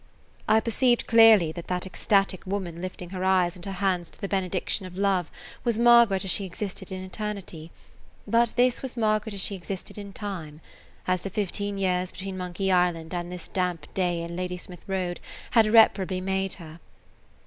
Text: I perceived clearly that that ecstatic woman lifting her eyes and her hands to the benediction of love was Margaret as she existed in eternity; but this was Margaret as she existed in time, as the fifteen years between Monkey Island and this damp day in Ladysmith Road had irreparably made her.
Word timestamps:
I 0.47 0.59
perceived 0.61 1.05
clearly 1.05 1.51
that 1.51 1.67
that 1.67 1.85
ecstatic 1.85 2.47
woman 2.47 2.81
lifting 2.81 3.11
her 3.11 3.23
eyes 3.23 3.55
and 3.55 3.63
her 3.65 3.71
hands 3.71 4.09
to 4.09 4.19
the 4.19 4.27
benediction 4.27 4.87
of 4.87 4.97
love 4.97 5.29
was 5.63 5.77
Margaret 5.77 6.25
as 6.25 6.31
she 6.31 6.43
existed 6.43 6.91
in 6.91 7.03
eternity; 7.03 7.69
but 8.27 8.53
this 8.55 8.81
was 8.81 8.97
Margaret 8.97 9.35
as 9.35 9.41
she 9.43 9.53
existed 9.53 9.99
in 9.99 10.11
time, 10.11 10.59
as 11.07 11.21
the 11.21 11.29
fifteen 11.29 11.77
years 11.77 12.11
between 12.11 12.35
Monkey 12.35 12.71
Island 12.71 13.13
and 13.13 13.31
this 13.31 13.47
damp 13.49 13.85
day 13.93 14.23
in 14.23 14.35
Ladysmith 14.35 14.83
Road 14.87 15.19
had 15.51 15.67
irreparably 15.67 16.19
made 16.19 16.53
her. 16.53 16.79